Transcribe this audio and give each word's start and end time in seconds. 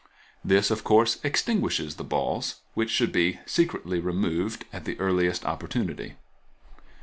This, 0.43 0.71
of 0.71 0.83
course, 0.83 1.19
extinguishes 1.23 1.97
the 1.97 2.03
balls, 2.03 2.55
which 2.73 2.89
should 2.89 3.11
be 3.11 3.39
secretly 3.45 3.99
removed 3.99 4.65
at 4.73 4.83
the 4.85 4.99
earliest 4.99 5.45
opportunity. 5.45 6.15